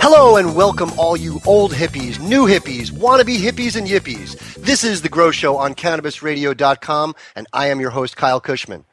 [0.00, 4.38] Hello and welcome, all you old hippies, new hippies, wannabe hippies, and yippies.
[4.54, 8.84] This is The Grow Show on CannabisRadio.com, and I am your host, Kyle Kushman.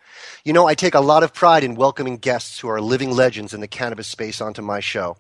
[0.44, 3.54] You know, I take a lot of pride in welcoming guests who are living legends
[3.54, 5.16] in the cannabis space onto my show.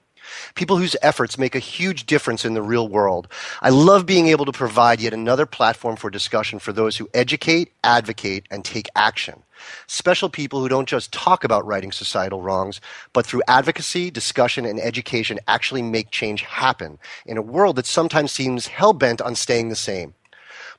[0.56, 3.28] People whose efforts make a huge difference in the real world.
[3.62, 7.72] I love being able to provide yet another platform for discussion for those who educate,
[7.84, 9.44] advocate, and take action.
[9.88, 12.82] Special people who don't just talk about righting societal wrongs,
[13.14, 18.32] but through advocacy, discussion, and education actually make change happen in a world that sometimes
[18.32, 20.14] seems hell bent on staying the same.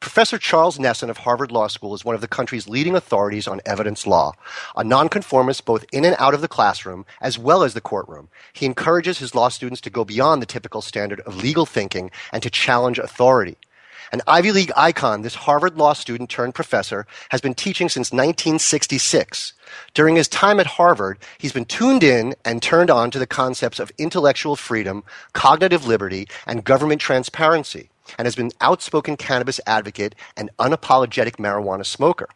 [0.00, 3.62] Professor Charles Nesson of Harvard Law School is one of the country's leading authorities on
[3.64, 4.32] evidence law,
[4.76, 8.28] a nonconformist both in and out of the classroom as well as the courtroom.
[8.52, 12.42] He encourages his law students to go beyond the typical standard of legal thinking and
[12.42, 13.56] to challenge authority.
[14.12, 19.52] An Ivy League icon, this Harvard law student turned professor has been teaching since 1966.
[19.94, 23.80] During his time at Harvard, he's been tuned in and turned on to the concepts
[23.80, 30.50] of intellectual freedom, cognitive liberty, and government transparency, and has been outspoken cannabis advocate and
[30.58, 32.28] unapologetic marijuana smoker.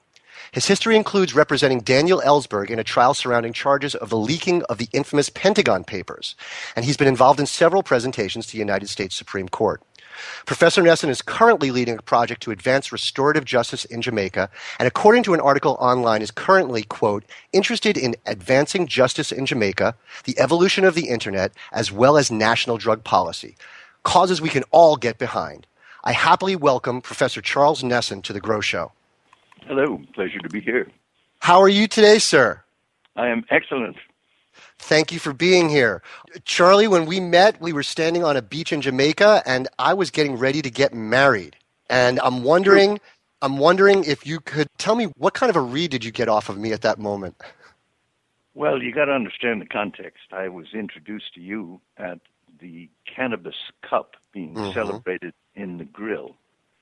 [0.53, 4.79] His history includes representing Daniel Ellsberg in a trial surrounding charges of the leaking of
[4.79, 6.35] the infamous Pentagon Papers,
[6.75, 9.81] and he's been involved in several presentations to the United States Supreme Court.
[10.47, 15.23] Professor Nesson is currently leading a project to advance restorative justice in Jamaica, and according
[15.25, 20.85] to an article online, is currently, quote, interested in advancing justice in Jamaica, the evolution
[20.85, 23.57] of the internet, as well as national drug policy.
[24.03, 25.67] Causes we can all get behind.
[26.05, 28.93] I happily welcome Professor Charles Nesson to the Grow Show.
[29.67, 30.89] Hello, pleasure to be here.
[31.41, 32.63] How are you today, sir?
[33.17, 33.97] I am excellent.
[34.83, 36.03] Thank you for being here.
[36.45, 40.11] Charlie, when we met, we were standing on a beach in Jamaica and I was
[40.11, 41.55] getting ready to get married.
[41.89, 42.99] And I'm wondering
[43.43, 46.29] I'm wondering if you could tell me what kind of a read did you get
[46.29, 47.37] off of me at that moment?
[48.55, 50.33] Well, you got to understand the context.
[50.33, 52.21] I was introduced to you at
[52.59, 53.55] the Cannabis
[53.89, 54.73] Cup being mm-hmm.
[54.73, 56.35] celebrated in Negril.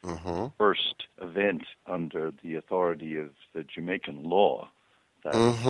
[0.04, 0.46] Mm-hmm.
[0.56, 4.68] First event under the authority of the Jamaican law
[5.24, 5.68] that mm-hmm.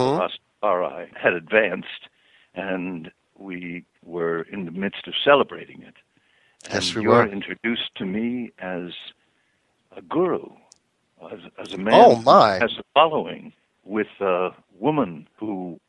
[0.63, 2.07] Rastafari had advanced
[2.55, 5.95] and we were in the midst of celebrating it.
[6.65, 7.27] And yes, we you're were.
[7.27, 8.91] introduced to me as
[9.95, 10.45] a guru,
[11.31, 12.55] as, as a man oh, my.
[12.55, 13.53] who has a following
[13.85, 15.79] with a woman who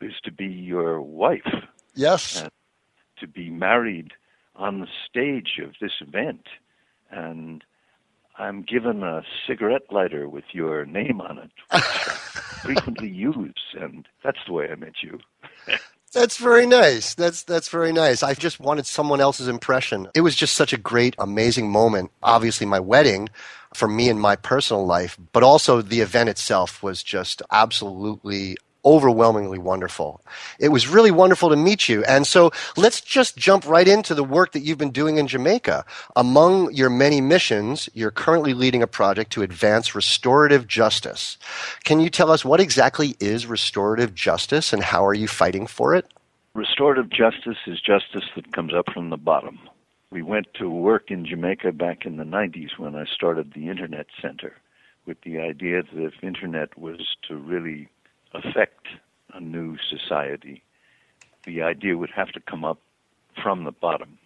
[0.00, 1.52] is to be your wife.
[1.94, 2.44] Yes.
[3.18, 4.12] to be married
[4.54, 6.46] on the stage of this event.
[7.10, 7.64] And
[8.38, 12.12] I'm given a cigarette lighter with your name on it, which I
[12.62, 15.18] frequently use, and that's the way I met you.
[16.12, 17.14] That's very nice.
[17.14, 18.22] That's that's very nice.
[18.22, 20.08] I just wanted someone else's impression.
[20.14, 22.10] It was just such a great, amazing moment.
[22.22, 23.28] Obviously, my wedding
[23.74, 28.56] for me in my personal life, but also the event itself was just absolutely
[28.88, 30.22] overwhelmingly wonderful.
[30.58, 32.02] It was really wonderful to meet you.
[32.04, 35.84] And so let's just jump right into the work that you've been doing in Jamaica.
[36.16, 41.36] Among your many missions, you're currently leading a project to advance restorative justice.
[41.84, 45.94] Can you tell us what exactly is restorative justice and how are you fighting for
[45.94, 46.06] it?
[46.54, 49.58] Restorative justice is justice that comes up from the bottom.
[50.10, 54.06] We went to work in Jamaica back in the 90s when I started the Internet
[54.22, 54.54] Center
[55.04, 57.88] with the idea that if Internet was to really
[58.34, 58.86] affect
[59.32, 60.62] a new society,
[61.44, 62.78] the idea would have to come up
[63.42, 64.18] from the bottom.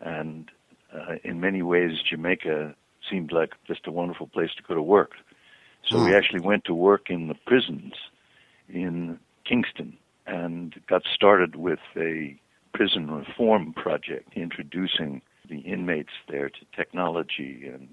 [0.00, 0.50] And
[0.92, 2.74] uh, in many ways, Jamaica
[3.08, 5.12] seemed like just a wonderful place to go to work.
[5.88, 6.04] So mm.
[6.04, 6.16] we hmm.
[6.16, 7.94] actually went to work in the prisons
[8.68, 9.96] in Kingston
[10.26, 12.38] and got started with a
[12.72, 17.88] prison reform project, introducing the inmates there to technology and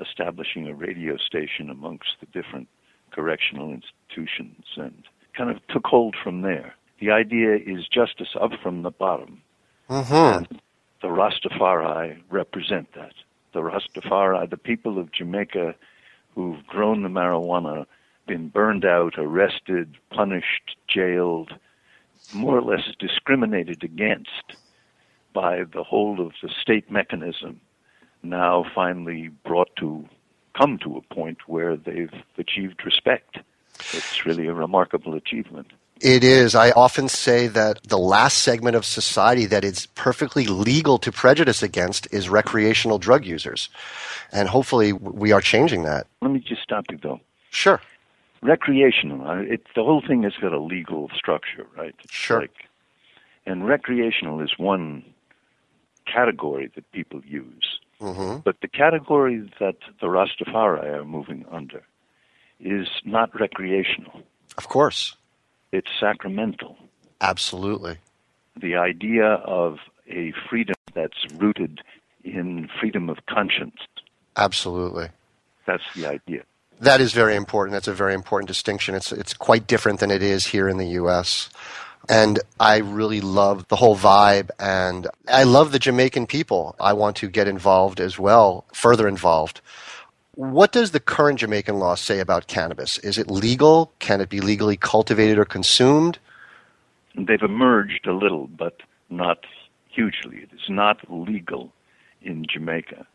[0.00, 2.68] establishing a radio station amongst the different
[3.14, 5.04] correctional institutions and
[5.36, 6.74] kind of took hold from there.
[7.00, 9.42] The idea is justice up from the bottom.
[9.90, 10.44] Mm-hmm.
[10.44, 10.60] And
[11.02, 13.12] the Rastafari represent that.
[13.52, 15.74] The Rastafari, the people of Jamaica
[16.34, 17.86] who've grown the marijuana,
[18.26, 21.52] been burned out, arrested, punished, jailed,
[22.32, 24.56] more or less discriminated against
[25.32, 27.60] by the whole of the state mechanism,
[28.22, 30.08] now finally brought to
[30.56, 33.38] come to a point where they've achieved respect.
[33.92, 35.72] It's really a remarkable achievement.
[36.00, 36.54] It is.
[36.54, 41.62] I often say that the last segment of society that it's perfectly legal to prejudice
[41.62, 43.68] against is recreational drug users.
[44.32, 46.06] And hopefully we are changing that.
[46.20, 47.20] Let me just stop you though.
[47.50, 47.80] Sure.
[48.42, 51.94] Recreational, uh, it, the whole thing has got a legal structure, right?
[52.02, 52.40] It's Sure.
[52.40, 52.68] Like,
[53.46, 55.04] and recreational is one
[56.06, 57.78] category that people use.
[58.00, 61.82] Hmm But the category that the Rastafari are moving under
[62.60, 64.22] is not recreational.
[64.56, 65.16] Of course.
[65.72, 66.76] It's sacramental.
[67.20, 67.98] Absolutely.
[68.56, 71.80] The idea of a freedom that's rooted
[72.22, 73.76] in freedom of conscience.
[74.36, 75.08] Absolutely.
[75.66, 76.42] That's the idea.
[76.80, 77.72] That is very important.
[77.72, 78.94] That's a very important distinction.
[78.94, 81.48] It's it's quite different than it is here in the U.S.
[82.08, 86.76] And I really love the whole vibe, and I love the Jamaican people.
[86.78, 89.60] I want to get involved as well, further involved.
[90.34, 92.98] What does the current Jamaican law say about cannabis?
[92.98, 93.92] Is it legal?
[94.00, 96.18] Can it be legally cultivated or consumed?
[97.16, 99.38] They've emerged a little, but not
[99.88, 100.38] hugely.
[100.38, 101.72] It is not legal
[102.20, 103.06] in Jamaica.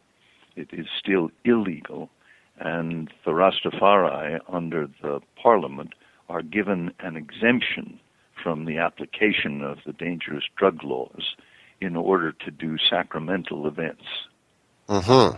[0.56, 2.10] It is still illegal,
[2.58, 5.94] and the Rastafari, under the parliament,
[6.30, 8.00] are given an exemption
[8.42, 11.36] from the application of the dangerous drug laws
[11.82, 14.04] in order to do sacramental events.
[14.88, 15.38] Mm-hmm.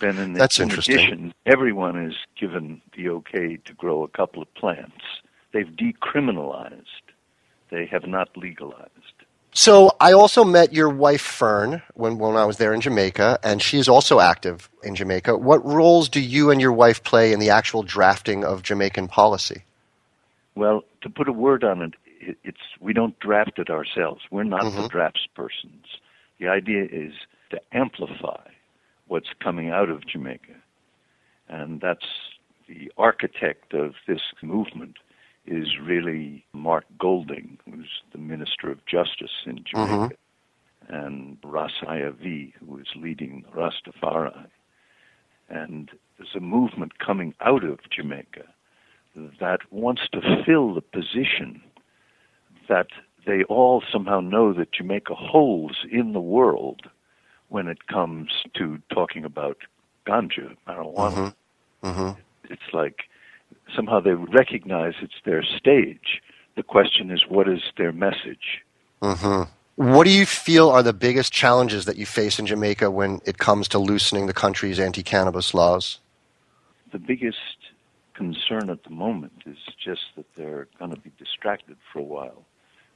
[0.00, 0.96] Then, in, That's in interesting.
[0.96, 5.04] addition, everyone is given the okay to grow a couple of plants.
[5.52, 6.82] They've decriminalized.
[7.70, 8.90] They have not legalized.
[9.56, 13.62] So I also met your wife Fern when, when I was there in Jamaica, and
[13.62, 15.38] she is also active in Jamaica.
[15.38, 19.62] What roles do you and your wife play in the actual drafting of Jamaican policy?
[20.56, 21.94] Well, to put a word on it,
[22.28, 24.22] it it's we don't draft it ourselves.
[24.30, 24.90] We're not the Mhm.
[24.90, 25.98] draftspersons.
[26.38, 27.14] The idea is
[27.50, 28.48] to amplify
[29.06, 30.54] what's coming out of Jamaica,
[31.48, 32.06] and that's
[32.66, 34.96] the architect of this movement
[35.46, 40.16] is really Mark Golding, who's the Minister of Justice in Jamaica,
[40.88, 44.46] and Ras V, who is leading Rastafari.
[45.48, 48.46] And there's a movement coming out of Jamaica
[49.38, 51.62] that wants to fill the position
[52.68, 52.88] that
[53.26, 56.82] they all somehow know that Jamaica holds in the world
[57.48, 59.58] when it comes to talking about
[60.06, 61.34] ganja, marijuana.
[61.82, 62.10] hmm
[62.50, 63.04] It's like
[63.74, 66.22] somehow they recognize it's their stage.
[66.56, 68.62] The question is, what is their message?
[69.02, 69.42] hmm
[69.76, 73.38] What do you feel are the biggest challenges that you face in Jamaica when it
[73.38, 76.00] comes to loosening the country's anti-cannabis laws?
[76.92, 77.58] The biggest
[78.14, 82.44] concern at the moment is just that they're going to be distracted for a while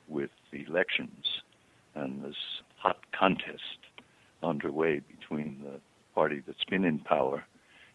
[0.08, 1.42] with the elections
[1.94, 2.36] and this
[2.76, 3.78] hot contest
[4.42, 5.80] underway between the
[6.14, 7.44] party that's been in power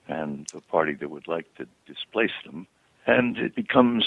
[0.08, 2.68] and the party that would like to displace them.
[3.06, 4.06] And it becomes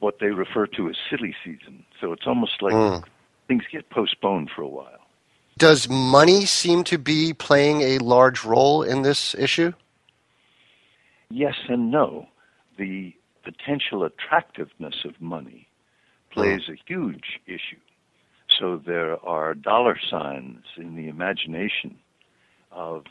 [0.00, 1.84] what they refer to as silly season.
[2.00, 3.04] So it's almost like Mm.
[3.48, 5.00] things get postponed for a while.
[5.58, 9.72] Does money seem to be playing a large role in this issue?
[11.30, 12.28] Yes and no.
[12.78, 15.68] The potential attractiveness of money
[16.32, 17.80] plays a huge issue.
[18.58, 21.98] So there are dollar signs in the imagination
[22.70, 23.04] of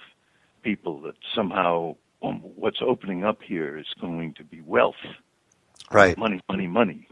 [0.63, 4.95] people that somehow um, what's opening up here is going to be wealth,
[5.91, 6.17] Right.
[6.17, 7.07] money, money, money.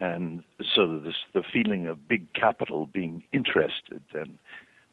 [0.00, 0.42] And
[0.74, 4.38] so this the feeling of big capital being interested and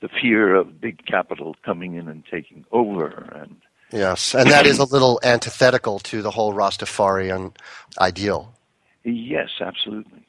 [0.01, 3.57] the fear of big capital coming in and taking over and
[3.91, 7.55] Yes, and that is a little antithetical to the whole Rastafarian
[7.99, 8.53] ideal.
[9.03, 10.25] Yes, absolutely.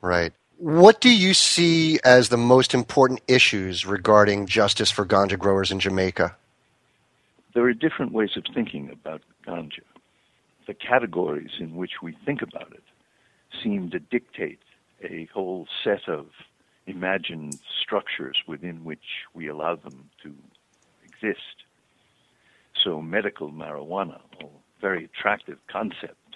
[0.00, 0.32] Right.
[0.58, 5.78] What do you see as the most important issues regarding justice for ganja growers in
[5.78, 6.36] Jamaica?
[7.58, 9.82] there are different ways of thinking about ganja.
[10.68, 12.84] The categories in which we think about it
[13.62, 14.60] seem to dictate
[15.02, 16.26] a whole set of
[16.86, 20.32] imagined structures within which we allow them to
[21.04, 21.64] exist.
[22.80, 24.46] So, medical marijuana, a
[24.80, 26.27] very attractive concept,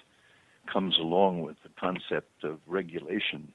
[0.67, 3.51] comes along with the concept of regulation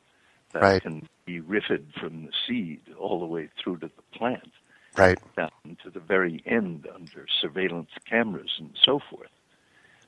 [0.53, 0.83] that Right.
[0.83, 4.53] can be riffed from the seed all the way through to the plant
[4.97, 5.19] Right.
[5.37, 5.51] down
[5.83, 9.31] to the very end under surveillance cameras and so forth.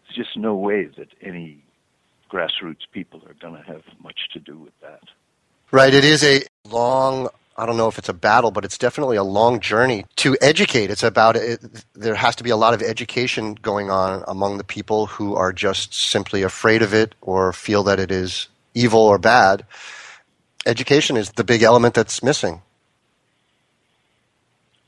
[0.05, 1.63] There's just no way that any
[2.31, 5.03] grassroots people are going to have much to do with that.
[5.71, 5.93] Right.
[5.93, 7.29] It is a long,
[7.61, 10.89] I don't know if it's a battle, but it's definitely a long journey to educate.
[10.89, 11.61] It's about, it,
[11.93, 15.53] there has to be a lot of education going on among the people who are
[15.53, 19.67] just simply afraid of it or feel that it is evil or bad.
[20.65, 22.63] Education is the big element that's missing.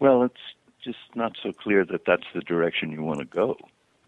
[0.00, 0.34] Well, it's
[0.82, 3.58] just not so clear that that's the direction you want to go.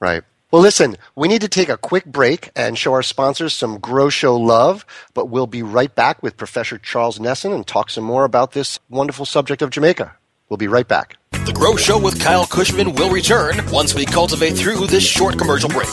[0.01, 0.23] Right.
[0.55, 4.09] Well, listen, we need to take a quick break and show our sponsors some Grow
[4.09, 8.25] Show love, but we'll be right back with Professor Charles Nesson and talk some more
[8.25, 10.15] about this wonderful subject of Jamaica.
[10.49, 11.17] We'll be right back.
[11.45, 15.71] The Grow Show with Kyle Kushman will return once we cultivate through this short commercial
[15.71, 15.91] break.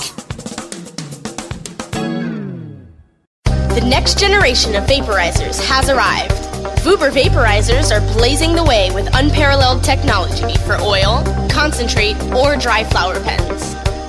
[3.45, 6.35] The next generation of vaporizers has arrived.
[6.83, 13.19] Vuber vaporizers are blazing the way with unparalleled technology for oil, concentrate, or dry flower
[13.21, 13.90] pens.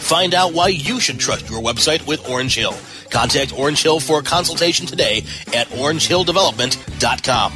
[0.00, 2.74] Find out why you should trust your website with Orange Hill.
[3.10, 5.18] Contact Orange Hill for a consultation today
[5.54, 7.52] at orangehilldevelopment.com.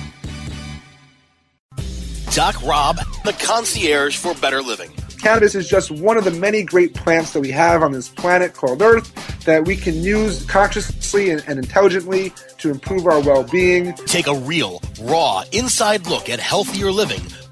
[2.30, 4.90] Doc Rob, the concierge for better living.
[5.20, 8.52] Cannabis is just one of the many great plants that we have on this planet
[8.52, 9.12] called Earth
[9.44, 13.94] that we can use consciously and, and intelligently to improve our well being.
[14.06, 17.22] Take a real, raw, inside look at healthier living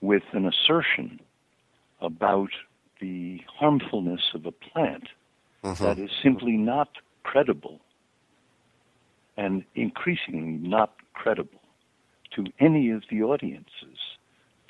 [0.00, 1.20] with an assertion
[2.00, 2.50] about
[3.00, 5.08] the harmfulness of a plant
[5.62, 5.84] mm-hmm.
[5.84, 6.88] that is simply not
[7.24, 7.80] credible
[9.38, 11.60] and increasingly not credible
[12.34, 13.98] to any of the audiences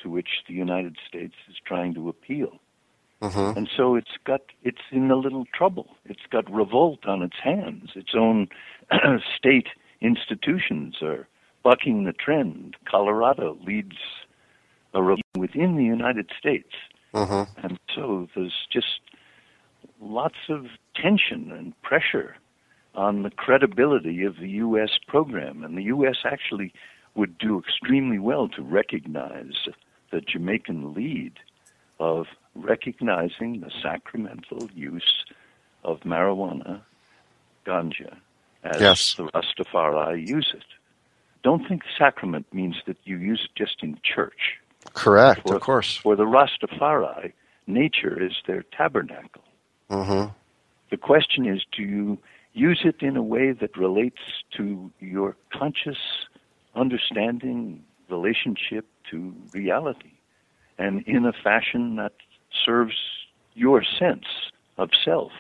[0.01, 2.61] to which the United States is trying to appeal.
[3.23, 3.59] Mm-hmm.
[3.59, 5.97] And so it's got it's in a little trouble.
[6.05, 7.91] It's got revolt on its hands.
[7.97, 8.47] Its own
[9.37, 9.69] state
[10.01, 11.27] institutions are
[11.65, 12.77] bucking the trend.
[12.89, 13.97] Colorado leads
[14.95, 16.71] a revolt within the United States,
[17.13, 17.67] mm-hmm.
[17.67, 19.01] and so there's just
[20.01, 22.37] lots of tension and pressure
[22.99, 24.91] on the credibility of the U.S.
[25.07, 25.63] program.
[25.63, 26.17] And the U.S.
[26.25, 26.73] actually
[27.15, 29.55] would do extremely well to recognize
[30.11, 31.35] the Jamaican lead
[32.01, 32.27] of
[32.57, 35.25] recognizing the sacramental use
[35.85, 36.81] of marijuana,
[37.65, 38.17] ganja,
[38.65, 39.15] as yes.
[39.15, 40.65] the Rastafari use it.
[41.45, 44.59] Don't think sacrament means that you use it just in church.
[44.95, 45.99] Correct, for, of course.
[45.99, 47.33] For the Rastafari,
[47.69, 49.45] nature is their tabernacle.
[49.89, 50.33] Mm-hmm.
[50.91, 52.19] The question is, do you
[52.59, 54.21] use it in a way that relates
[54.57, 55.99] to your conscious
[56.75, 60.13] understanding relationship to reality
[60.79, 62.13] and in a fashion that
[62.65, 62.95] serves
[63.55, 64.27] your sense
[64.77, 65.33] of self,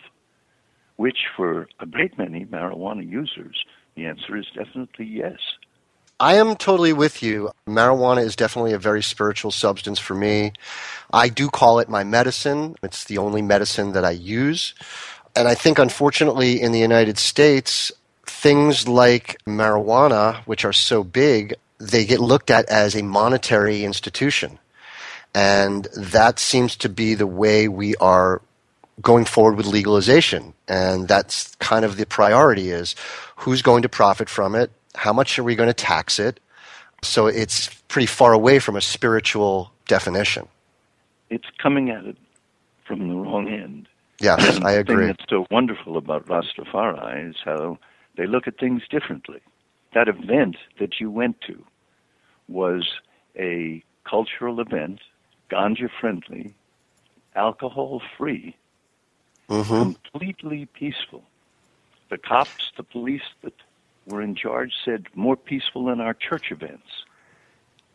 [0.96, 5.38] which for a great many marijuana users, the answer is definitely yes.
[6.20, 7.50] I am totally with you.
[7.68, 10.52] Marijuana is definitely a very spiritual substance for me.
[11.12, 12.74] I do call it my medicine.
[12.82, 14.74] It's the only medicine that I use.
[15.34, 17.92] And I think, unfortunately, in the United States,
[18.26, 24.58] things like marijuana, which are so big, they get looked at as a monetary institution.
[25.34, 28.42] And that seems to be the way we are
[29.00, 30.54] going forward with legalization.
[30.66, 32.94] And that's kind of the priority is
[33.36, 34.70] who's going to profit from it?
[34.94, 36.40] How much are we going to tax it?
[37.02, 40.48] So it's pretty far away from a spiritual definition.
[41.30, 42.16] It's coming at it
[42.86, 43.88] from the wrong end.
[44.20, 44.96] Yes, I the agree.
[44.96, 47.78] thing that's so wonderful about Rastafari is how
[48.16, 49.40] they look at things differently.
[49.94, 51.64] That event that you went to
[52.48, 52.88] was
[53.36, 55.00] a cultural event,
[55.50, 56.54] ganja friendly,
[57.34, 58.56] alcohol free,
[59.48, 61.22] hmm completely peaceful.
[62.10, 63.54] The cops, the police that
[64.06, 66.88] were in charge said more peaceful than our church events.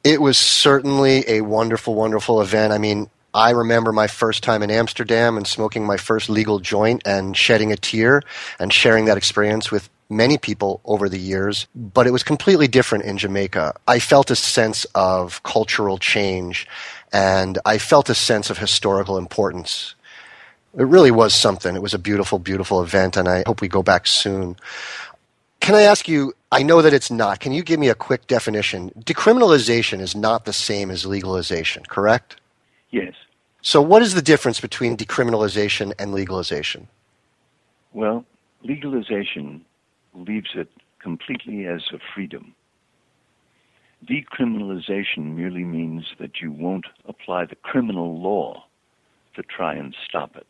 [0.04, 2.74] It was certainly a wonderful, wonderful event.
[2.74, 7.02] I mean, I remember my first time in Amsterdam and smoking my first legal joint
[7.06, 8.22] and shedding a tear
[8.60, 13.06] and sharing that experience with many people over the years, but it was completely different
[13.06, 13.76] in Jamaica.
[13.88, 16.68] I felt a sense of cultural change
[17.12, 19.96] and I felt a sense of historical importance.
[20.78, 21.76] It really was something.
[21.76, 24.56] It was a beautiful, beautiful event, and I hope we go back soon.
[25.60, 26.34] Can I ask you?
[26.52, 27.40] I know that it's not.
[27.40, 28.90] Can you give me a quick definition?
[29.00, 32.38] Decriminalization is not the same as legalization, correct?
[32.94, 33.16] Yes.
[33.64, 36.88] So, what is the difference between decriminalization and legalization?
[37.92, 38.24] Well,
[38.62, 39.66] legalization
[40.14, 40.70] leaves it
[41.00, 42.54] completely as a freedom.
[44.06, 48.64] Decriminalization merely means that you won't apply the criminal law
[49.36, 50.48] to try and stop it.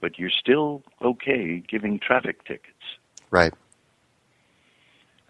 [0.00, 2.98] But you're still okay giving traffic tickets.
[3.30, 3.54] Right.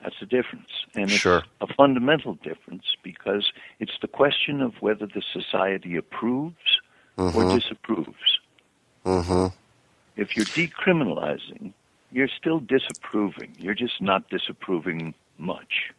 [0.06, 0.70] That's the difference.
[0.94, 1.38] And Sure.
[1.38, 6.54] it's a fundamental difference because it's the question of whether the society approves
[7.16, 7.56] or Mm-hmm.
[7.56, 8.38] disapproves.
[9.04, 9.46] Mm-hmm.
[10.16, 11.72] If you're decriminalizing,
[12.12, 13.56] you're still disapproving.
[13.58, 15.90] You're just not disapproving much.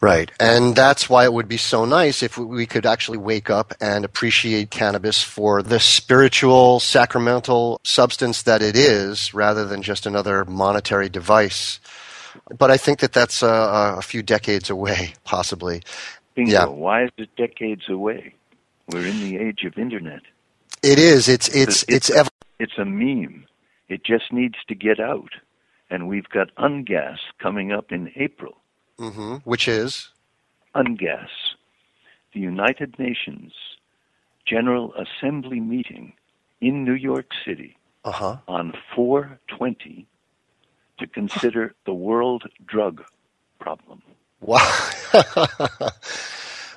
[0.00, 0.32] Right.
[0.40, 4.04] And that's why it would be so nice if we could actually wake up and
[4.04, 11.08] appreciate cannabis for the spiritual, sacramental substance that it is, rather than just another monetary
[11.08, 11.78] device.
[12.58, 15.82] But I think that that's uh, a few decades away, possibly.
[16.34, 16.52] Bingo.
[16.52, 16.66] Yeah.
[16.66, 18.34] Why is it decades away?
[18.90, 20.22] We're in the age of internet.
[20.82, 21.28] It is.
[21.28, 23.46] It's it's it's, ev- It's a meme.
[23.88, 25.30] It just needs to get out.
[25.90, 28.56] And we've got UNGASS coming up in April.
[28.98, 30.10] mhm, which is
[30.74, 31.30] UNGASS,
[32.34, 33.52] the United Nations
[34.46, 36.12] General Assembly meeting
[36.60, 38.36] in New York City uh huh.
[38.46, 40.06] on 420
[40.98, 43.04] to consider the world drug
[43.58, 44.02] problem.
[44.40, 44.90] Wow.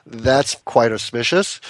[0.06, 1.62] That's quite auspicious.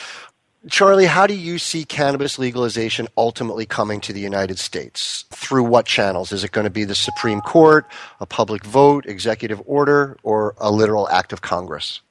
[0.69, 5.25] Charlie, how do you see cannabis legalization ultimately coming to the United States?
[5.31, 6.31] Through what channels?
[6.31, 7.87] Is it going to be the Supreme Court,
[8.19, 12.01] a public vote, executive order, or a literal act of Congress?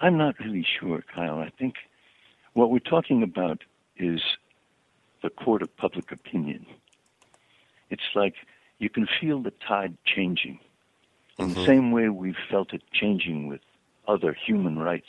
[0.00, 1.38] I'm not really sure, Kyle.
[1.38, 1.74] I think
[2.52, 3.62] what we're talking about
[3.96, 4.20] is
[5.22, 6.66] the court of public opinion.
[7.90, 8.34] It's like
[8.78, 10.58] you can feel the tide changing
[11.38, 13.60] in the same way we've felt it changing with
[14.06, 15.08] other human rights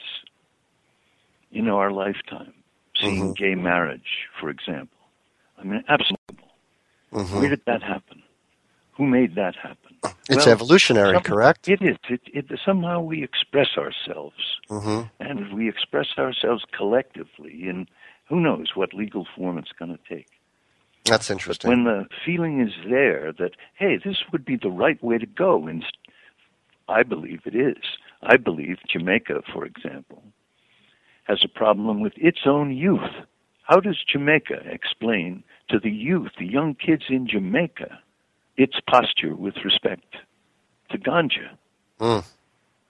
[1.52, 2.54] in our lifetime.
[3.00, 3.38] Seeing Mhm.
[3.38, 4.98] gay marriage, for example.
[5.58, 6.50] I mean, absolutely.
[7.12, 7.40] Mhm.
[7.40, 8.24] Where did that happen?
[8.94, 9.98] Who made that happen?
[10.30, 11.68] It's Well, evolutionary, some- correct?
[11.68, 11.98] It is.
[12.10, 17.88] It, it, somehow we express ourselves hmm and we express ourselves collectively and
[18.30, 20.28] who knows what legal form it's going to take
[21.06, 21.70] That's but interesting.
[21.70, 25.68] when the feeling is there that hey this would be the right way to go
[25.68, 25.84] and
[26.90, 27.84] i believe it is
[28.24, 30.24] i believe jamaica for example
[31.26, 33.12] has a problem with its own youth
[33.64, 38.00] how does jamaica explain to the youth the young kids in jamaica
[38.58, 40.16] its posture with respect
[40.92, 41.50] to ganja
[42.00, 42.26] Mm.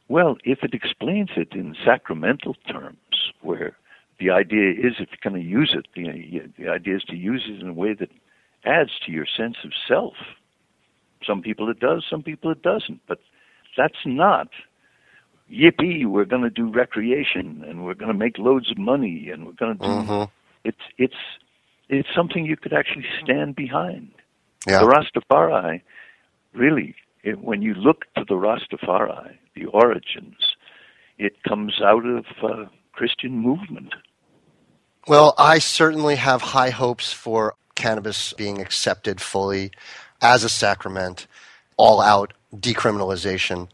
[0.07, 2.97] well, if it explains it in sacramental terms,
[3.41, 3.77] where
[4.19, 7.43] the idea is if you're going to use it, the, the idea is to use
[7.49, 8.09] it in a way that
[8.65, 10.13] adds to your sense of self.
[11.25, 13.01] Some people it does, some people it doesn't.
[13.07, 13.19] But
[13.77, 14.49] that's not,
[15.51, 19.45] yippee, we're going to do recreation and we're going to make loads of money and
[19.45, 19.89] we're going to do.
[19.89, 20.29] Mhm.
[20.63, 21.15] It's, it's,
[21.89, 24.09] it's something you could actually stand behind.
[24.67, 24.79] Yeah.
[24.79, 25.81] The Rastafari,
[26.53, 30.55] really, it, when you look to the Rastafari, the origins,
[31.17, 32.65] it comes out of uh,
[32.95, 33.93] Christian movement.
[35.07, 39.71] Well, I certainly have high hopes for cannabis being accepted fully
[40.21, 41.27] as a sacrament,
[41.77, 43.67] all out decriminalization,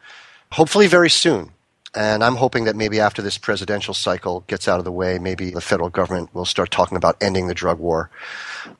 [0.51, 1.51] hopefully very soon.
[1.93, 5.51] And I'm hoping that maybe after this presidential cycle gets out of the way, maybe
[5.51, 8.09] the federal government will start talking about ending the drug war.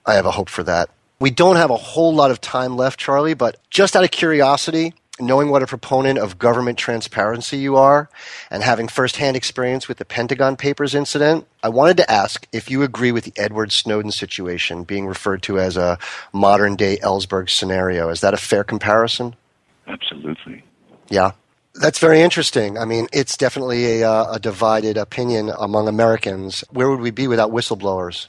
[0.06, 0.90] I have a hope for that.
[1.20, 4.94] We don't have a whole lot of time left, Charlie, but just out of curiosity,
[5.22, 8.10] knowing what a proponent of government transparency you are,
[8.50, 12.84] and having firsthand experience with the Pentagon Papers incident, I wanted to ask if you
[12.84, 15.98] agree with the Edward Snowden situation being referred to as a
[16.34, 18.10] modern day Ellsberg scenario.
[18.10, 19.36] Is that a fair comparison?
[19.88, 20.64] Absolutely.
[21.10, 21.32] Yeah.
[21.76, 22.78] That's very interesting.
[22.78, 26.66] I mean, it's definitely a, uh, a divided opinion among Americans.
[26.72, 28.28] Where would we be without whistleblowers?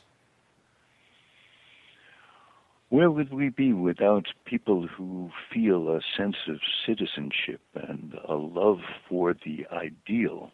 [2.92, 8.80] Where would we be without people who feel a sense of citizenship and a love
[9.08, 10.50] for the ideal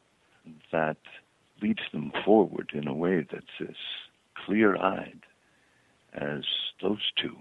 [0.70, 0.98] that
[1.60, 3.74] leads them forward in a way that's as
[4.46, 5.18] clear eyed
[6.12, 6.44] as
[6.80, 7.36] those two?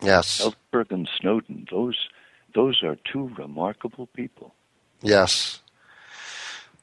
[0.00, 0.40] Yes.
[0.40, 1.98] Ellsberg and Snowden, those
[2.54, 4.54] those are two remarkable people.
[5.02, 5.62] Yes.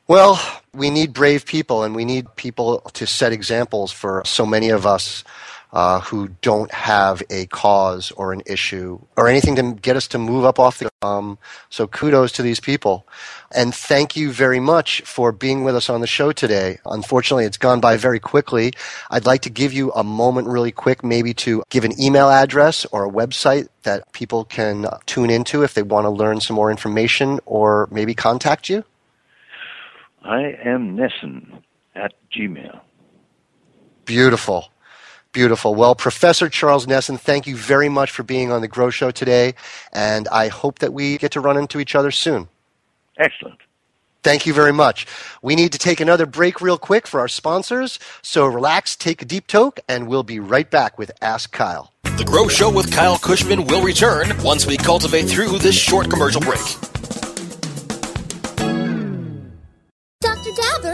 [0.09, 0.41] Well,
[0.73, 4.85] we need brave people, and we need people to set examples for so many of
[4.85, 5.23] us
[5.73, 10.17] uh, who don't have a cause or an issue or anything to get us to
[10.17, 10.89] move up off the.
[11.01, 11.37] Um,
[11.69, 13.05] so kudos to these people.
[13.53, 16.79] And thank you very much for being with us on the show today.
[16.85, 18.73] Unfortunately, it's gone by very quickly.
[19.09, 22.85] I'd like to give you a moment really quick, maybe to give an email address
[22.85, 26.71] or a website that people can tune into if they want to learn some more
[26.71, 28.83] information or maybe contact you.
[30.23, 31.61] I am Nesson
[31.95, 32.81] at Gmail.
[34.05, 34.71] Beautiful.
[35.37, 35.75] Beautiful.
[35.75, 39.53] Well, Professor Charles Nesson, thank you very much for being on the Grow Show today,
[39.93, 42.47] and I hope that we get to run into each other soon.
[43.19, 43.59] Excellent.
[44.23, 45.05] Thank you very much.
[45.43, 49.25] We need to take another break real quick for our sponsors, so relax, take a
[49.25, 51.93] deep toke, and we'll be right back with Ask Kyle.
[52.01, 56.41] The Grow Show with Kyle Kushman will return once we cultivate through this short commercial
[56.41, 56.96] break.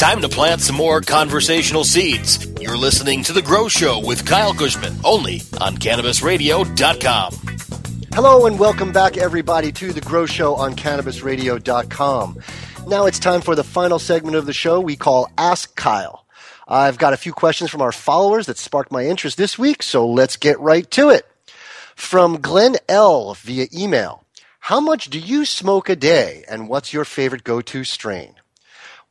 [0.00, 2.50] Time to plant some more conversational seeds.
[2.58, 7.34] You're listening to The Grow Show with Kyle Kushman, only on CannabisRadio.com.
[8.14, 12.38] Hello and welcome back, everybody, to The Grow Show on CannabisRadio.com.
[12.86, 16.24] Now it's time for the final segment of the show we call Ask Kyle.
[16.66, 20.08] I've got a few questions from our followers that sparked my interest this week, so
[20.08, 21.26] let's get right to it.
[21.94, 23.34] From Glenn L.
[23.34, 24.24] via email
[24.60, 28.39] How much do you smoke a day, and what's your favorite go to strain?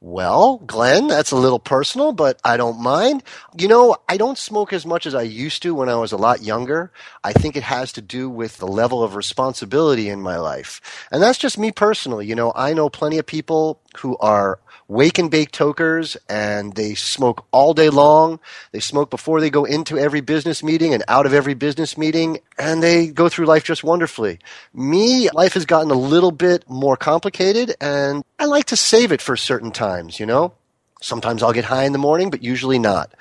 [0.02, 3.22] Well, Glenn, that's a little personal, but I don't mind.
[3.58, 6.18] You know, I don't smoke as much as I used to when I was a
[6.18, 6.94] lot younger.
[7.22, 10.80] I think it has to do with the level of responsibility in my life.
[11.12, 12.26] And that's just me personally.
[12.26, 14.60] You know, I know plenty of people who are
[14.90, 18.40] wake and bake tokers and they smoke all day long.
[18.72, 22.40] They smoke before they go into every business meeting and out of every business meeting
[22.58, 24.40] and they go through life just wonderfully.
[24.74, 29.22] Me, life has gotten a little bit more complicated and I like to save it
[29.22, 30.54] for certain times, you know?
[31.02, 33.14] Sometimes I'll get high in the morning, but usually not.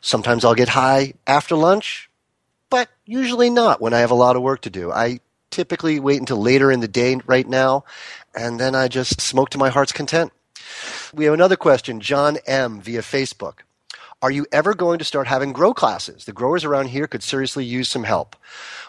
[0.00, 2.08] Sometimes I'll get high after lunch,
[2.70, 4.92] but usually not when I have a lot of work to do.
[4.92, 5.18] I
[5.50, 7.84] typically wait until later in the day right now,
[8.36, 10.32] and then I just smoke to my heart's content.
[11.14, 12.80] We have another question, John M.
[12.80, 13.60] via Facebook.
[14.20, 16.24] Are you ever going to start having grow classes?
[16.24, 18.34] The growers around here could seriously use some help.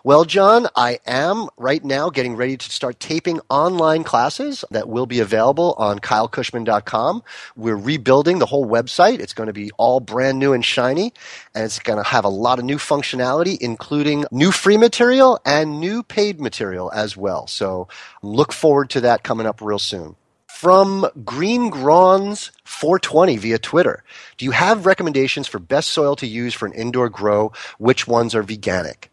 [0.03, 5.05] Well, John, I am right now getting ready to start taping online classes that will
[5.05, 7.21] be available on kylekushman.com.
[7.55, 9.19] We're rebuilding the whole website.
[9.19, 11.13] It's going to be all brand new and shiny,
[11.53, 15.79] and it's going to have a lot of new functionality, including new free material and
[15.79, 17.45] new paid material as well.
[17.45, 17.87] So
[18.23, 20.15] look forward to that coming up real soon
[20.59, 24.03] from Green Grons 420 via Twitter.
[24.35, 27.53] Do you have recommendations for best soil to use for an indoor grow?
[27.77, 29.07] Which ones are veganic?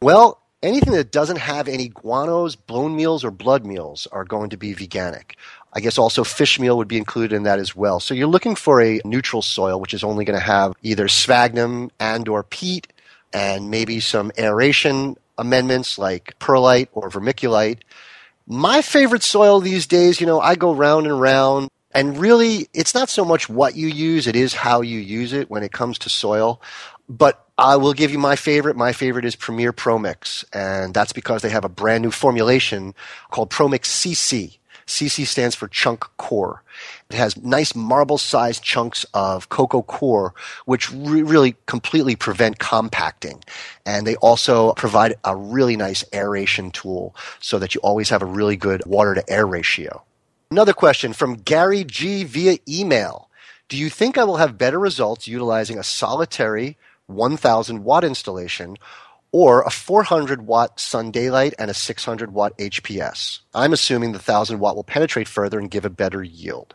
[0.00, 4.56] Well, anything that doesn't have any guanos, bone meals, or blood meals are going to
[4.56, 5.32] be veganic.
[5.74, 8.00] I guess also fish meal would be included in that as well.
[8.00, 11.90] So you're looking for a neutral soil, which is only going to have either sphagnum
[12.00, 12.90] and or peat
[13.34, 17.80] and maybe some aeration amendments like perlite or vermiculite
[18.46, 21.68] my favorite soil these days, you know, I go round and round.
[21.92, 25.50] And really, it's not so much what you use, it is how you use it
[25.50, 26.60] when it comes to soil.
[27.08, 28.76] But I will give you my favorite.
[28.76, 30.44] My favorite is Premier ProMix.
[30.52, 32.94] And that's because they have a brand new formulation
[33.30, 34.58] called ProMix CC.
[34.86, 36.62] CC stands for chunk core.
[37.10, 43.42] It has nice marble sized chunks of coco coir, which re- really completely prevent compacting.
[43.84, 48.26] And they also provide a really nice aeration tool so that you always have a
[48.26, 50.02] really good water to air ratio.
[50.50, 53.28] Another question from Gary G via email.
[53.68, 58.76] Do you think I will have better results utilizing a solitary 1000 watt installation
[59.36, 63.40] or a 400 watt sun daylight and a 600 watt HPS.
[63.52, 66.74] I'm assuming the 1000 watt will penetrate further and give a better yield.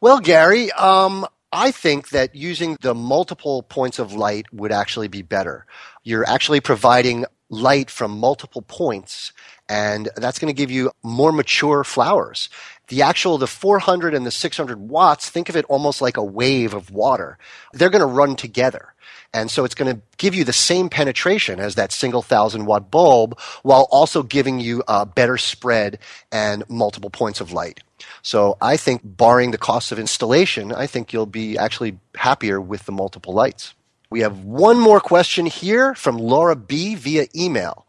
[0.00, 5.22] Well, Gary, um, I think that using the multiple points of light would actually be
[5.22, 5.66] better.
[6.04, 9.32] You're actually providing light from multiple points,
[9.68, 12.48] and that's going to give you more mature flowers.
[12.88, 16.72] The actual, the 400 and the 600 watts, think of it almost like a wave
[16.74, 17.38] of water.
[17.72, 18.94] They're going to run together.
[19.34, 22.90] And so it's going to give you the same penetration as that single thousand watt
[22.90, 25.98] bulb while also giving you a better spread
[26.32, 27.80] and multiple points of light.
[28.22, 32.86] So I think barring the cost of installation, I think you'll be actually happier with
[32.86, 33.74] the multiple lights.
[34.10, 37.84] We have one more question here from Laura B via email.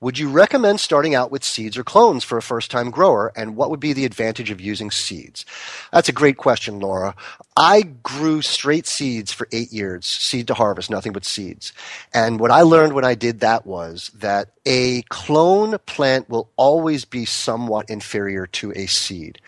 [0.00, 3.32] Would you recommend starting out with seeds or clones for a first time grower?
[3.36, 5.44] And what would be the advantage of using seeds?
[5.92, 7.14] That's a great question, Laura.
[7.54, 11.74] I grew straight seeds for eight years, seed to harvest, nothing but seeds.
[12.14, 17.04] And what I learned when I did that was that a clone plant will always
[17.04, 19.38] be somewhat inferior to a seed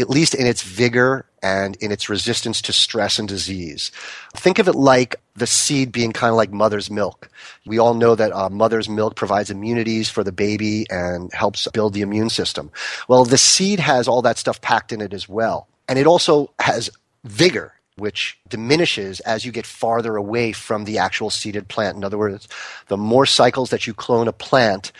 [0.00, 3.90] at least in its vigor and in its resistance to stress and disease.
[4.34, 7.30] Think of it like the seed being kind of like mother's milk.
[7.66, 11.94] We all know that uh, mother's milk provides immunities for the baby and helps build
[11.94, 12.70] the immune system.
[13.08, 15.68] Well, the seed has all that stuff packed in it as well.
[15.88, 16.90] And it also has
[17.24, 21.96] vigor which diminishes as you get farther away from the actual seeded plant.
[21.96, 22.48] In other words,
[22.88, 24.90] the more cycles that you clone a plant,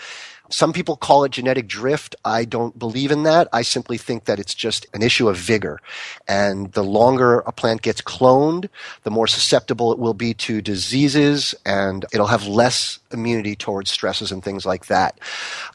[0.50, 2.16] some people call it genetic drift.
[2.24, 3.48] I don't believe in that.
[3.52, 5.80] I simply think that it's just an issue of vigor.
[6.28, 8.68] And the longer a plant gets cloned,
[9.04, 14.32] the more susceptible it will be to diseases and it'll have less immunity towards stresses
[14.32, 15.18] and things like that.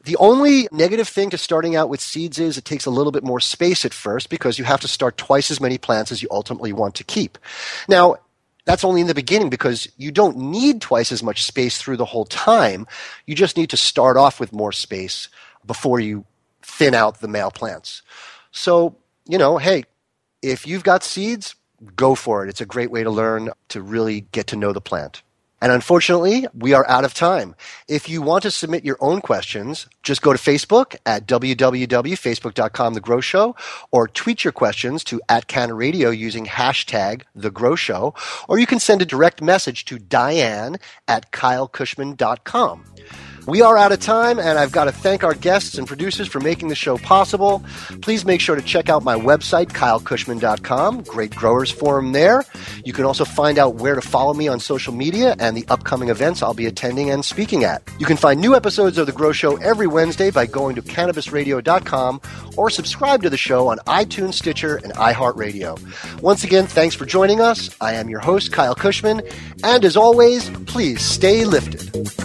[0.03, 3.23] The only negative thing to starting out with seeds is it takes a little bit
[3.23, 6.27] more space at first because you have to start twice as many plants as you
[6.31, 7.37] ultimately want to keep.
[7.87, 8.17] Now,
[8.65, 12.05] that's only in the beginning because you don't need twice as much space through the
[12.05, 12.87] whole time.
[13.25, 15.29] You just need to start off with more space
[15.65, 16.25] before you
[16.61, 18.01] thin out the male plants.
[18.51, 19.85] So, you know, hey,
[20.41, 21.55] if you've got seeds,
[21.95, 22.49] go for it.
[22.49, 25.21] It's a great way to learn to really get to know the plant.
[25.65, 27.55] And unfortunately, we are out of time.
[27.87, 33.01] If you want to submit your own questions, just go to Facebook at www.facebook.com The
[33.01, 33.55] Grow Show
[33.89, 35.47] or tweet your questions to at
[36.15, 38.13] using hashtag The Grow Show,
[38.47, 42.85] or you can send a direct message to Diane at kylekushman.com.
[43.47, 46.39] We are out of time, and I've got to thank our guests and producers for
[46.39, 47.63] making the show possible.
[48.01, 51.03] Please make sure to check out my website, kylekushman.com.
[51.03, 52.43] Great growers forum there.
[52.83, 56.09] You can also find out where to follow me on social media and the upcoming
[56.09, 57.83] events I'll be attending and speaking at.
[57.99, 62.21] You can find new episodes of The Grow Show every Wednesday by going to cannabisradio.com
[62.57, 66.21] or subscribe to the show on iTunes, Stitcher, and iHeartRadio.
[66.21, 67.75] Once again, thanks for joining us.
[67.79, 69.21] I am your host, Kyle Kushman,
[69.63, 72.24] and as always, please stay lifted.